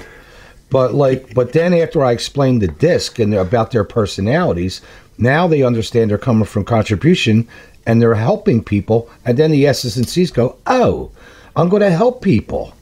[0.69, 4.82] But like, but then after I explain the DISC and about their personalities,
[5.17, 7.48] now they understand they're coming from contribution
[7.86, 9.10] and they're helping people.
[9.26, 11.12] And then the S's and C's go, oh,
[11.56, 12.74] I'm going to help people.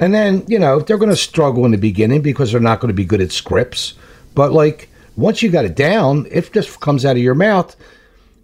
[0.00, 2.88] And then, you know, they're going to struggle in the beginning because they're not going
[2.88, 3.94] to be good at scripts.
[4.34, 7.74] But like, once you got it down, it just comes out of your mouth.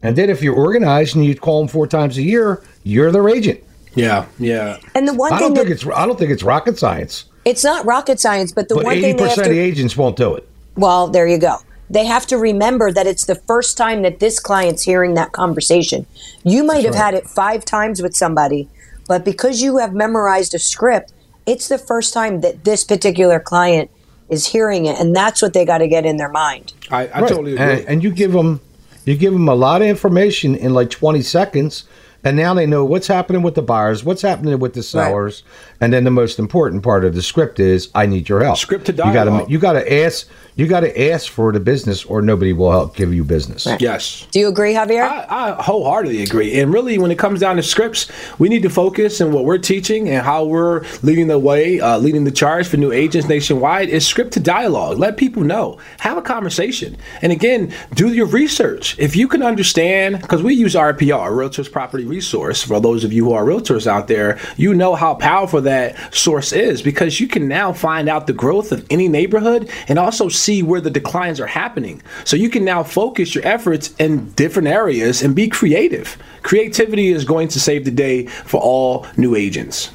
[0.03, 3.29] And then if you're organized and you call them four times a year, you're their
[3.29, 3.63] agent.
[3.95, 4.79] yeah, yeah.
[4.95, 7.25] And the one I thing don't that, think it's I don't think it's rocket science.
[7.45, 9.61] it's not rocket science, but the But one eighty thing they have percent of the
[9.61, 10.47] agents won't do it.
[10.75, 11.59] well, there you go.
[11.89, 16.07] They have to remember that it's the first time that this client's hearing that conversation.
[16.43, 18.69] You might have had it five times with somebody,
[19.07, 21.13] but because you have memorized a script,
[21.47, 23.91] it's the first time that this particular client
[24.29, 26.73] is hearing it, and that's what they got to get in their mind.
[26.91, 27.29] I, I Right.
[27.29, 27.65] totally agree.
[27.65, 28.61] And, and you give them
[29.05, 31.85] you give them a lot of information in like 20 seconds
[32.25, 35.43] and now they know what's happening with the buyers what's happening with the sellers
[35.85, 38.87] and then the most important part of the script is i need your help Script
[38.87, 39.51] to you gotta dialogue.
[39.51, 43.25] you gotta ask you gotta ask for the business or nobody will help give you
[43.25, 44.27] business yes.
[44.31, 45.03] Do you agree, Javier?
[45.03, 46.59] I, I wholeheartedly agree.
[46.61, 49.59] And really, when it comes down to scripts, we need to focus on what we're
[49.59, 53.89] teaching and how we're leading the way, uh, leading the charge for new agents nationwide
[53.89, 54.99] is script to dialogue.
[54.99, 55.79] Let people know.
[56.01, 56.97] Have a conversation.
[57.23, 58.99] And again, do your research.
[58.99, 63.25] If you can understand, because we use RPR, Realtors Property Resource, for those of you
[63.25, 65.74] who are realtors out there, you know how powerful that
[66.11, 70.29] source is because you can now find out the growth of any neighborhood and also
[70.29, 72.03] see where the declines are happening.
[72.25, 76.17] So you can now focus your efforts in different areas and be creative.
[76.43, 79.91] Creativity is going to save the day for all new agents.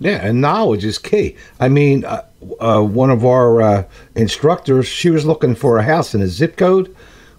[0.00, 1.36] Yeah, and knowledge is key.
[1.60, 2.24] I mean, uh,
[2.60, 3.84] uh, one of our uh,
[4.16, 6.94] instructors, she was looking for a house in a zip code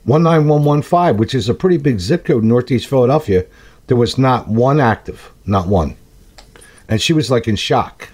[0.06, 3.46] 19115, which is a pretty big zip code in Northeast Philadelphia.
[3.88, 5.96] There was not one active, not one.
[6.88, 8.10] And she was like in shock.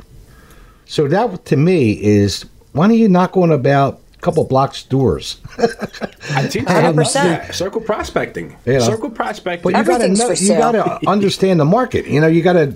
[0.86, 5.40] So that to me is why don't you knock on about a couple blocks doors?
[5.58, 7.14] I teach 100%.
[7.14, 7.56] that.
[7.56, 8.56] Circle prospecting.
[8.66, 8.80] You know.
[8.80, 9.72] Circle prospecting.
[9.72, 12.08] But you gotta know, you gotta understand the market.
[12.08, 12.76] You know, you gotta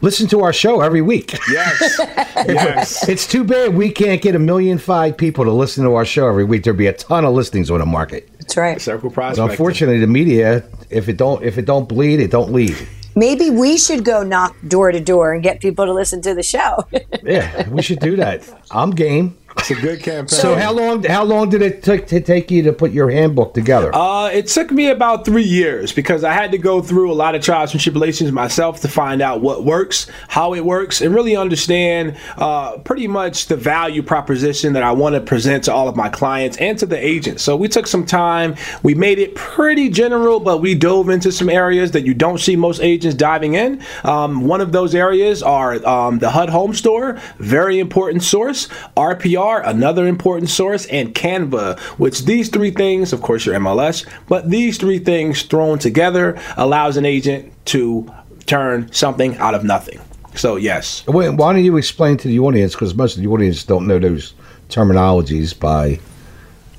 [0.00, 1.32] listen to our show every week.
[1.50, 1.98] yes.
[2.46, 3.08] yes.
[3.08, 6.28] It's too bad we can't get a million five people to listen to our show
[6.28, 6.64] every week.
[6.64, 8.28] There'd be a ton of listings on the market.
[8.38, 8.80] That's right.
[8.80, 9.50] Circle But prospecting.
[9.50, 12.76] unfortunately, the media, if it don't if it don't bleed, it don't lead.
[13.16, 16.42] Maybe we should go knock door to door and get people to listen to the
[16.42, 16.84] show.
[17.22, 18.42] Yeah, we should do that.
[18.70, 19.38] I'm game.
[19.58, 20.28] It's a good campaign.
[20.28, 23.54] So how long how long did it take to take you to put your handbook
[23.54, 23.94] together?
[23.94, 27.34] Uh, it took me about three years because I had to go through a lot
[27.34, 31.36] of trials and tribulations myself to find out what works, how it works, and really
[31.36, 35.96] understand uh, pretty much the value proposition that I want to present to all of
[35.96, 37.42] my clients and to the agents.
[37.42, 38.56] So we took some time.
[38.82, 42.56] We made it pretty general, but we dove into some areas that you don't see
[42.56, 43.82] most agents diving in.
[44.02, 48.68] Um, one of those areas are um, the HUD Home Store, very important source.
[48.96, 54.50] RPR, another important source, and Canva, which these three things, of course, your MLS, but
[54.50, 58.12] these three things thrown together allows an agent to
[58.46, 60.00] turn something out of nothing.
[60.34, 61.06] So, yes.
[61.06, 63.98] Why why don't you explain to the audience because most of the audience don't know
[63.98, 64.34] those
[64.68, 66.00] terminologies by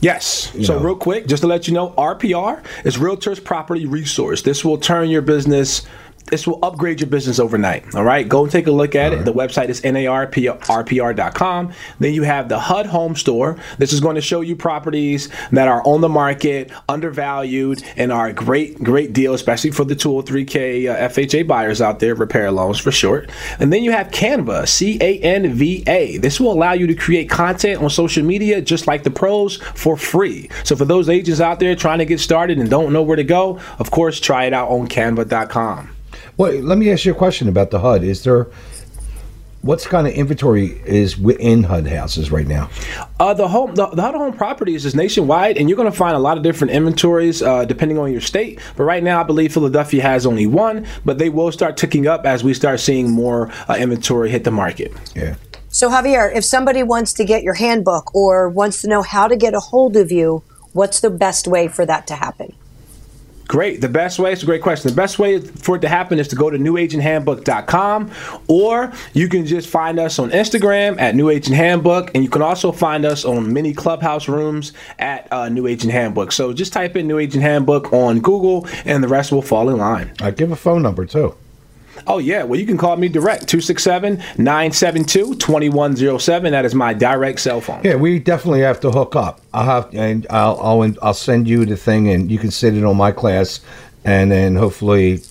[0.02, 0.52] Yes.
[0.64, 0.84] So, know.
[0.84, 4.44] real quick, just to let you know, RPR is Realtors Property Resource.
[4.44, 5.82] This will turn your business
[6.28, 7.94] this will upgrade your business overnight.
[7.96, 9.16] All right, go and take a look at all it.
[9.18, 9.26] Right.
[9.26, 11.74] The website is narpr.com.
[12.00, 13.58] Then you have the HUD Home Store.
[13.78, 18.28] This is going to show you properties that are on the market, undervalued, and are
[18.28, 22.80] a great, great deal, especially for the 203k uh, FHA buyers out there, repair loans
[22.80, 23.30] for short.
[23.60, 26.18] And then you have Canva, C A N V A.
[26.18, 29.98] This will allow you to create content on social media just like the pros for
[29.98, 30.50] free.
[30.64, 33.24] So for those agents out there trying to get started and don't know where to
[33.24, 35.95] go, of course, try it out on canva.com.
[36.38, 38.04] Well, let me ask you a question about the HUD.
[38.04, 38.48] Is there
[39.66, 42.70] what's kind of inventory is within HUD houses right now?
[43.20, 46.16] Uh, the home, the, the HUD home properties is nationwide, and you're going to find
[46.16, 48.60] a lot of different inventories uh, depending on your state.
[48.78, 52.26] But right now, I believe Philadelphia has only one, but they will start ticking up
[52.26, 54.94] as we start seeing more uh, inventory hit the market.
[55.16, 55.36] Yeah.
[55.70, 59.36] So Javier, if somebody wants to get your handbook or wants to know how to
[59.36, 60.44] get a hold of you,
[60.74, 62.56] what's the best way for that to happen?
[63.48, 63.82] Great.
[63.82, 64.90] The best way, it's a great question.
[64.90, 68.12] The best way for it to happen is to go to newagenthandbook.com
[68.48, 72.42] or you can just find us on Instagram at New Agent Handbook and you can
[72.42, 76.32] also find us on many clubhouse rooms at uh, New Agent Handbook.
[76.32, 79.78] So just type in New Agent Handbook on Google and the rest will fall in
[79.78, 80.12] line.
[80.22, 81.36] I give a phone number too.
[82.08, 82.44] Oh, yeah.
[82.44, 86.52] Well, you can call me direct 267 972 2107.
[86.52, 87.82] That is my direct cell phone.
[87.84, 89.42] Yeah, we definitely have to hook up.
[89.54, 92.84] I'll have, and I'll, I'll, I'll send you the thing and you can sit it
[92.84, 93.62] on my class.
[94.04, 95.22] And then hopefully,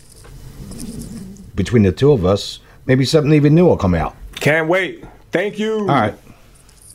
[1.54, 4.16] between the two of us, maybe something even new will come out.
[4.36, 5.04] Can't wait.
[5.30, 5.80] Thank you.
[5.80, 6.14] All right.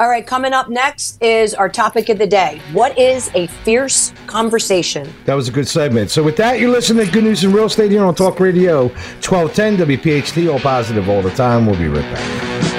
[0.02, 2.62] All right, coming up next is our topic of the day.
[2.72, 5.14] What is a fierce conversation?
[5.26, 6.10] That was a good segment.
[6.10, 8.84] So, with that, you're listening to Good News in Real Estate here on Talk Radio
[9.28, 11.66] 1210 WPHT, all positive all the time.
[11.66, 12.79] We'll be right back.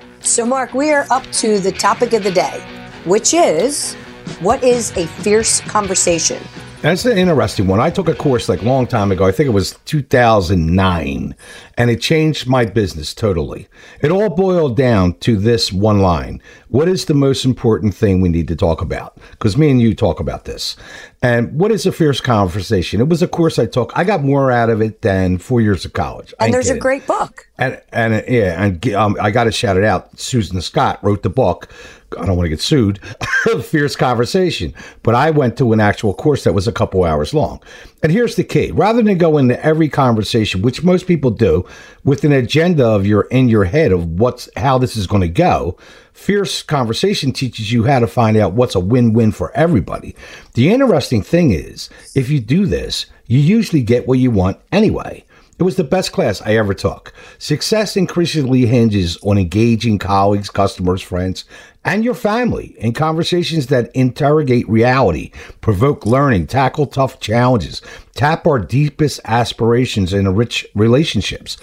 [0.23, 2.63] So, Mark, we are up to the topic of the day,
[3.05, 3.95] which is
[4.39, 6.41] what is a fierce conversation?
[6.81, 7.79] That's an interesting one.
[7.79, 9.25] I took a course like a long time ago.
[9.25, 11.35] I think it was 2009,
[11.77, 13.67] and it changed my business totally.
[14.01, 18.29] It all boiled down to this one line What is the most important thing we
[18.29, 19.17] need to talk about?
[19.31, 20.75] Because me and you talk about this.
[21.21, 22.99] And what is a fierce conversation?
[22.99, 23.91] It was a course I took.
[23.95, 26.33] I got more out of it than four years of college.
[26.39, 27.47] And there's a great book.
[27.61, 30.19] And, and yeah, and um, I got to shout it out.
[30.19, 31.71] Susan Scott wrote the book
[32.17, 32.99] I don't want to get sued,
[33.63, 34.73] fierce conversation.
[35.03, 37.61] But I went to an actual course that was a couple hours long.
[38.03, 41.65] And here's the key rather than go into every conversation, which most people do,
[42.03, 45.29] with an agenda of your in your head of what's how this is going to
[45.29, 45.77] go,
[46.13, 50.15] fierce conversation teaches you how to find out what's a win-win for everybody.
[50.55, 55.23] The interesting thing is, if you do this, you usually get what you want anyway.
[55.61, 57.13] It was the best class I ever took.
[57.37, 61.45] Success increasingly hinges on engaging colleagues, customers, friends,
[61.85, 65.29] and your family in conversations that interrogate reality,
[65.61, 67.83] provoke learning, tackle tough challenges,
[68.15, 71.57] tap our deepest aspirations, and enrich relationships.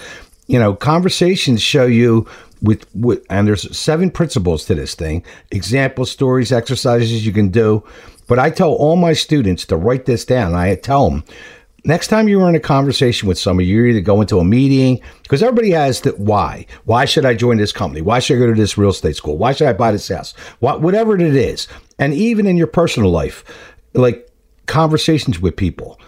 [0.46, 2.24] You know, conversations show you
[2.62, 7.84] with, with and there's seven principles to this thing example stories exercises you can do
[8.26, 11.22] but i tell all my students to write this down i tell them
[11.84, 15.42] next time you're in a conversation with somebody, you're either going to a meeting because
[15.42, 16.66] everybody has the why.
[16.84, 18.02] Why should I join this company?
[18.02, 19.38] Why should I go to this real estate school?
[19.38, 20.32] Why should I buy this house?
[20.60, 21.68] What, whatever it is.
[21.98, 23.44] And even in your personal life,
[23.94, 24.28] like
[24.66, 26.00] conversations with people.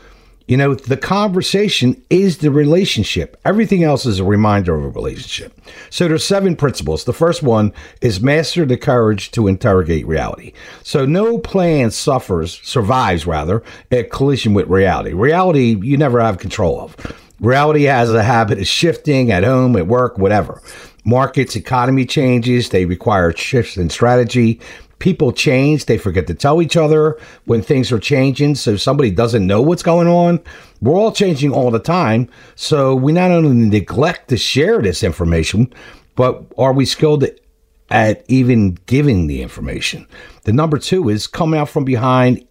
[0.50, 3.40] You know, the conversation is the relationship.
[3.44, 5.56] Everything else is a reminder of a relationship.
[5.90, 7.04] So there's seven principles.
[7.04, 10.52] The first one is master the courage to interrogate reality.
[10.82, 15.12] So no plan suffers, survives rather, a collision with reality.
[15.12, 16.96] Reality you never have control of.
[17.38, 20.60] Reality has a habit of shifting at home, at work, whatever.
[21.04, 24.58] Markets, economy changes, they require shifts in strategy
[25.00, 25.86] people change.
[25.86, 28.54] They forget to tell each other when things are changing.
[28.54, 30.40] So somebody doesn't know what's going on.
[30.80, 32.28] We're all changing all the time.
[32.54, 35.72] So we not only neglect to share this information,
[36.14, 37.24] but are we skilled
[37.90, 40.06] at even giving the information?
[40.44, 42.46] The number two is come out from behind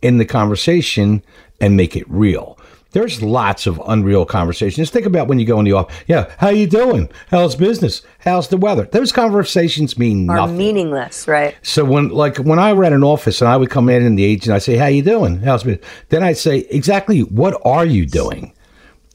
[0.00, 1.22] in the conversation
[1.60, 2.57] and make it real.
[2.92, 4.88] There's lots of unreal conversations.
[4.90, 5.94] Think about when you go in the office.
[6.06, 7.10] Yeah, how you doing?
[7.30, 8.00] How's business?
[8.20, 8.88] How's the weather?
[8.90, 10.56] Those conversations mean Are nothing.
[10.56, 11.54] meaningless, right?
[11.62, 14.24] So when like when I ran an office and I would come in and the
[14.24, 15.40] agent, I say, "How you doing?
[15.40, 18.52] How's business?" Then I'd say, "Exactly, what are you doing?"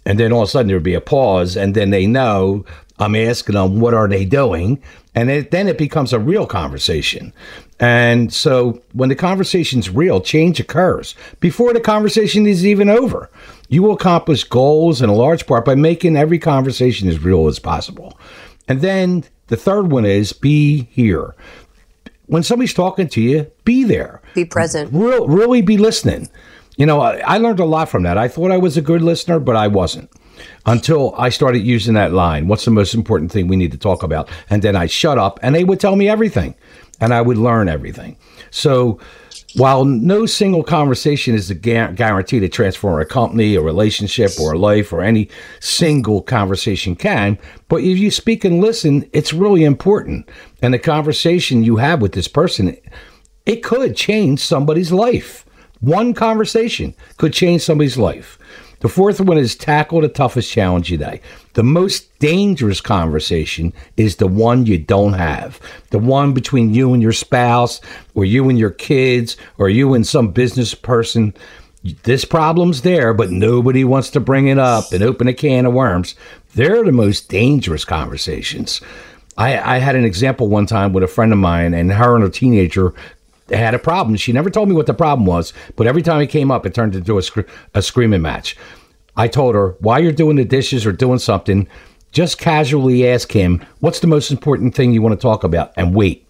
[0.06, 2.66] and then all of a sudden there would be a pause, and then they know
[3.00, 4.82] I'm asking them what are they doing,
[5.16, 7.34] and it, then it becomes a real conversation.
[7.80, 13.30] And so when the conversation's real, change occurs before the conversation is even over.
[13.68, 17.60] You will accomplish goals in a large part by making every conversation as real as
[17.60, 18.18] possible.
[18.68, 21.36] And then the third one is be here.
[22.28, 24.22] When somebody's talking to you, be there.
[24.34, 24.94] Be present.
[24.94, 26.30] Real, really be listening.
[26.78, 28.18] You know, I, I learned a lot from that.
[28.18, 30.10] I thought I was a good listener, but I wasn't
[30.66, 32.48] until I started using that line.
[32.48, 34.30] What's the most important thing we need to talk about?
[34.50, 36.56] And then I shut up and they would tell me everything
[37.00, 38.18] and I would learn everything.
[38.52, 39.00] So
[39.56, 44.58] while no single conversation is a guarantee to transform a company, a relationship, or a
[44.58, 45.30] life, or any
[45.60, 50.28] single conversation can, but if you speak and listen, it's really important.
[50.62, 52.76] And the conversation you have with this person,
[53.46, 55.46] it could change somebody's life.
[55.82, 58.40] One conversation could change somebody's life.
[58.84, 61.22] The fourth one is tackle the toughest challenge today.
[61.54, 65.58] The most dangerous conversation is the one you don't have.
[65.92, 67.80] The one between you and your spouse,
[68.14, 71.34] or you and your kids, or you and some business person.
[72.04, 75.72] This problem's there, but nobody wants to bring it up and open a can of
[75.72, 76.16] worms.
[76.54, 78.82] They're the most dangerous conversations.
[79.38, 82.24] I, I had an example one time with a friend of mine, and her and
[82.24, 82.94] her teenager
[83.50, 84.16] had a problem.
[84.16, 86.74] She never told me what the problem was, but every time it came up, it
[86.74, 88.56] turned into a, sc- a screaming match.
[89.16, 91.68] I told her, while you're doing the dishes or doing something,
[92.12, 95.74] just casually ask him, what's the most important thing you want to talk about?
[95.78, 96.28] And wait.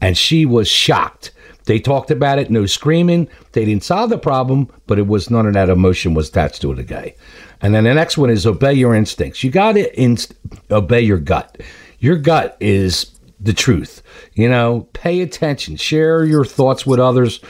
[0.00, 1.30] And she was shocked.
[1.64, 3.28] They talked about it, no screaming.
[3.52, 6.72] They didn't solve the problem, but it was none of that emotion was attached to
[6.72, 7.14] it, guy.
[7.60, 9.44] And then the next one is obey your instincts.
[9.44, 10.34] You got to inst-
[10.72, 11.60] obey your gut.
[12.00, 13.11] Your gut is
[13.42, 14.02] the truth.
[14.34, 17.40] You know, pay attention, share your thoughts with others.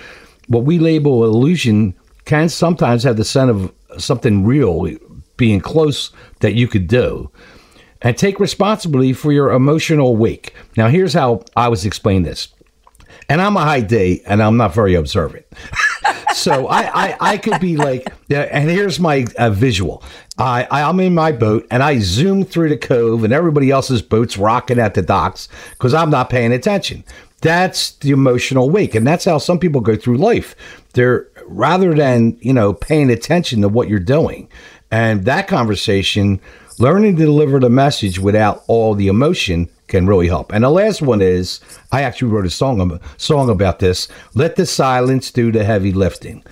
[0.49, 4.89] What we label illusion can sometimes have the scent of something real
[5.37, 7.31] being close that you could do.
[8.01, 10.55] And take responsibility for your emotional wake.
[10.77, 12.49] Now, here's how I was explaining this.
[13.29, 15.47] And I'm a high D and I'm not very observant.
[16.35, 20.03] so I, I, I, could be like, yeah, and here's my uh, visual.
[20.39, 24.39] I, I'm in my boat and I zoom through the cove and everybody else's boat's
[24.39, 27.05] rocking at the docks because I'm not paying attention.
[27.43, 28.95] That's the emotional wake.
[28.95, 30.55] And that's how some people go through life.
[30.95, 34.49] They're rather than, you know, paying attention to what you're doing.
[34.91, 36.41] And that conversation,
[36.79, 40.53] learning to deliver the message without all the emotion can really help.
[40.53, 41.61] And the last one is
[41.91, 44.09] I actually wrote a song a song about this.
[44.35, 46.43] Let the silence do the heavy lifting.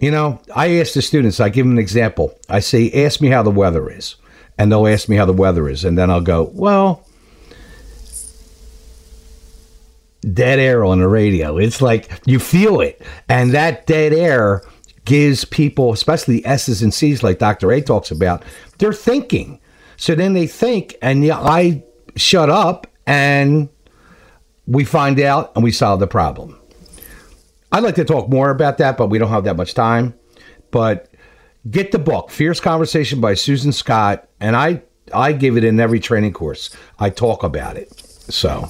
[0.00, 2.38] You know, I ask the students, I give them an example.
[2.48, 4.16] I say, ask me how the weather is.
[4.58, 5.84] And they'll ask me how the weather is.
[5.84, 7.06] And then I'll go, well,
[10.32, 11.58] dead air on the radio.
[11.58, 13.02] It's like you feel it.
[13.28, 14.62] And that dead air
[15.04, 17.70] gives people, especially S's and C's, like Dr.
[17.72, 18.42] A talks about,
[18.78, 19.60] they're thinking.
[19.96, 21.84] So then they think, and I
[22.16, 23.68] shut up and
[24.66, 26.59] we find out and we solve the problem.
[27.72, 30.14] I'd like to talk more about that, but we don't have that much time.
[30.70, 31.08] But
[31.70, 36.00] get the book, Fierce Conversation by Susan Scott, and I I give it in every
[36.00, 36.70] training course.
[36.98, 37.92] I talk about it.
[37.98, 38.68] So,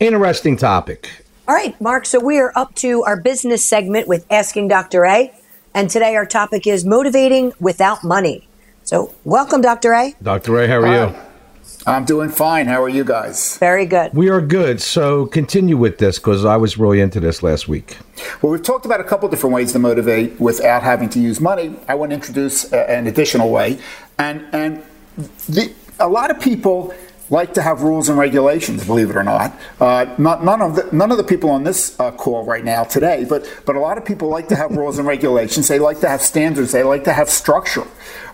[0.00, 1.24] interesting topic.
[1.48, 2.06] All right, Mark.
[2.06, 5.04] So we are up to our business segment with Asking Dr.
[5.04, 5.32] A.
[5.74, 8.48] And today our topic is motivating without money.
[8.82, 9.92] So, welcome, Dr.
[9.92, 10.14] A.
[10.22, 10.60] Dr.
[10.60, 11.25] A, how are you?
[11.86, 12.66] I'm doing fine.
[12.66, 13.58] How are you guys?
[13.58, 14.12] Very good.
[14.12, 14.80] We are good.
[14.80, 17.96] So continue with this because I was really into this last week.
[18.42, 21.76] Well, we've talked about a couple different ways to motivate without having to use money.
[21.86, 23.78] I want to introduce uh, an additional way,
[24.18, 24.82] and and
[25.48, 26.92] the, a lot of people
[27.30, 29.58] like to have rules and regulations, believe it or not.
[29.80, 32.84] Uh, not none of the, none of the people on this uh, call right now
[32.84, 35.68] today, but but a lot of people like to have rules and regulations.
[35.68, 36.72] They like to have standards.
[36.72, 37.86] They like to have structure.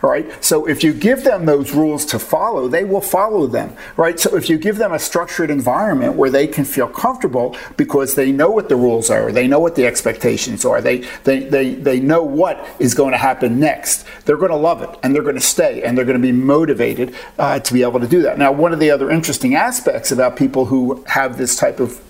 [0.03, 0.45] Right.
[0.45, 3.77] So if you give them those rules to follow, they will follow them.
[3.97, 4.19] Right.
[4.19, 8.33] So if you give them a structured environment where they can feel comfortable because they
[8.33, 12.01] know what the rules are, they know what the expectations are, they they they, they
[12.01, 14.05] know what is going to happen next.
[14.25, 16.33] They're going to love it and they're going to stay and they're going to be
[16.33, 18.39] motivated uh, to be able to do that.
[18.39, 22.01] Now, one of the other interesting aspects about people who have this type of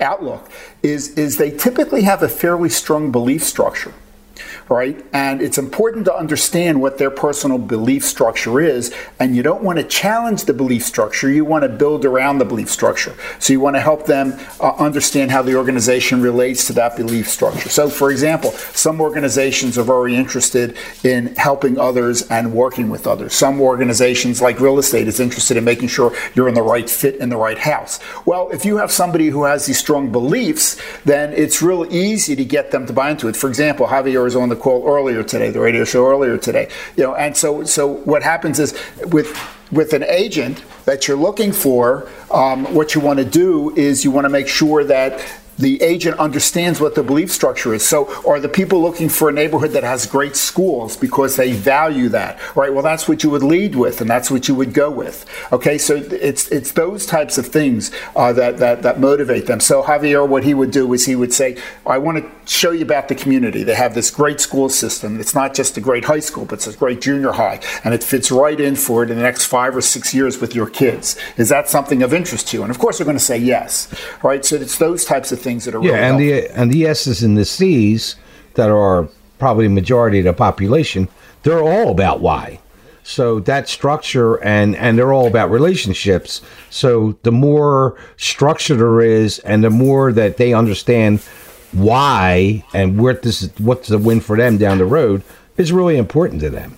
[0.00, 0.50] outlook
[0.82, 3.92] is is they typically have a fairly strong belief structure
[4.68, 5.04] right?
[5.12, 8.94] And it's important to understand what their personal belief structure is.
[9.18, 12.44] And you don't want to challenge the belief structure, you want to build around the
[12.44, 13.14] belief structure.
[13.38, 17.28] So you want to help them uh, understand how the organization relates to that belief
[17.28, 17.68] structure.
[17.68, 23.34] So, for example, some organizations are very interested in helping others and working with others.
[23.34, 27.16] Some organizations, like real estate, is interested in making sure you're in the right fit
[27.16, 28.00] in the right house.
[28.24, 32.44] Well, if you have somebody who has these strong beliefs, then it's real easy to
[32.44, 33.36] get them to buy into it.
[33.36, 36.68] For example, Javier yours on the call earlier today, the radio show earlier today.
[36.96, 39.36] You know, and so so what happens is with
[39.70, 44.10] with an agent that you're looking for, um, what you want to do is you
[44.10, 45.24] want to make sure that
[45.58, 47.86] the agent understands what the belief structure is.
[47.86, 52.08] So, are the people looking for a neighborhood that has great schools because they value
[52.10, 52.38] that?
[52.56, 52.72] Right.
[52.72, 55.26] Well, that's what you would lead with, and that's what you would go with.
[55.52, 55.76] Okay.
[55.78, 59.60] So it's it's those types of things uh, that, that that motivate them.
[59.60, 61.56] So Javier, what he would do is he would say,
[61.86, 63.62] "I want to show you about the community.
[63.64, 65.20] They have this great school system.
[65.20, 68.04] It's not just a great high school, but it's a great junior high, and it
[68.04, 71.16] fits right in for it in the next five or six years with your kids.
[71.36, 73.92] Is that something of interest to you?" And of course, they're going to say yes.
[74.22, 74.44] Right.
[74.44, 76.54] So it's those types of things things that are yeah, really and helpful.
[76.54, 78.16] the and the S's and the C's
[78.54, 81.08] that are probably majority of the population,
[81.42, 82.60] they're all about why.
[83.02, 86.42] So that structure and and they're all about relationships.
[86.70, 91.20] So the more structure there is, and the more that they understand
[91.72, 95.22] why and what this is, what's the win for them down the road
[95.56, 96.77] is really important to them.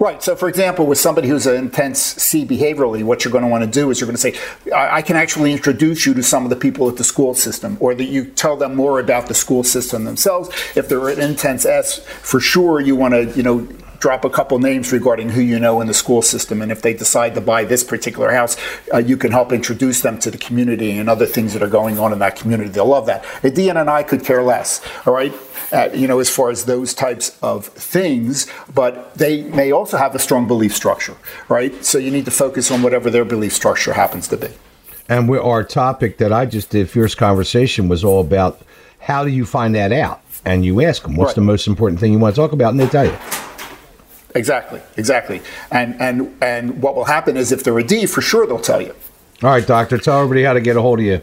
[0.00, 0.22] Right.
[0.22, 3.64] So, for example, with somebody who's an intense C behaviorally, what you're going to want
[3.64, 4.38] to do is you're going to say,
[4.72, 7.76] I, I can actually introduce you to some of the people at the school system,
[7.80, 10.50] or that you tell them more about the school system themselves.
[10.76, 13.68] If they're an intense S, for sure you want to, you know,
[14.00, 16.62] drop a couple names regarding who you know in the school system.
[16.62, 18.56] And if they decide to buy this particular house,
[18.92, 21.98] uh, you can help introduce them to the community and other things that are going
[21.98, 22.70] on in that community.
[22.70, 23.24] They'll love that.
[23.42, 25.32] Dean and I could care less, all right?
[25.72, 30.14] Uh, you know, as far as those types of things, but they may also have
[30.14, 31.16] a strong belief structure,
[31.48, 31.84] right?
[31.84, 34.48] So you need to focus on whatever their belief structure happens to be.
[35.10, 38.60] And we, our topic that I just did, Fierce Conversation, was all about
[39.00, 40.20] how do you find that out?
[40.44, 41.34] And you ask them, what's Right.
[41.36, 42.70] the most important thing you want to talk about?
[42.70, 43.16] And they tell you.
[44.34, 45.40] Exactly, exactly.
[45.70, 48.80] And and and what will happen is if they're a D, for sure they'll tell
[48.80, 48.94] you.
[49.42, 51.20] All right, doctor, tell everybody how to get a hold of you.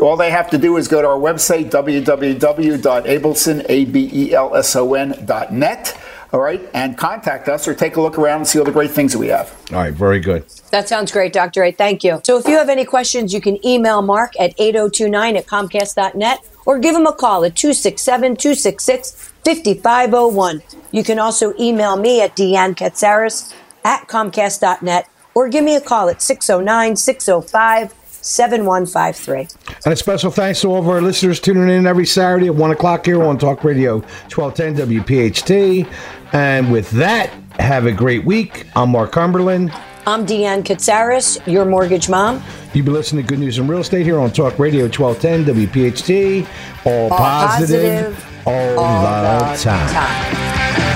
[0.00, 5.98] All they have to do is go to our website, www.abelson, A-B-E-L-S-O-N dot net,
[6.32, 8.90] all right, and contact us or take a look around and see all the great
[8.90, 9.54] things that we have.
[9.70, 10.44] All right, very good.
[10.70, 11.62] That sounds great, Dr.
[11.64, 11.72] A.
[11.72, 12.20] Thank you.
[12.24, 16.78] So if you have any questions, you can email Mark at 8029 at Comcast.net or
[16.78, 20.62] give him a call at 267 266 5501.
[20.90, 23.54] You can also email me at Deanne Katsaris
[23.84, 27.94] at Comcast.net or give me a call at 609 605
[28.26, 29.48] 7153.
[29.84, 32.70] And a special thanks to all of our listeners tuning in every Saturday at 1
[32.72, 34.00] o'clock here on Talk Radio
[34.34, 35.92] 1210 WPHT.
[36.32, 38.66] And with that, have a great week.
[38.74, 39.72] I'm Mark Cumberland.
[40.08, 42.42] I'm Deanne Katsaris, your mortgage mom.
[42.74, 46.46] You've been listening to Good News in Real Estate here on Talk Radio 1210 WPHT.
[46.84, 50.95] All, All positive, positive, all, the time.